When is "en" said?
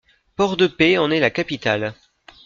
0.97-1.11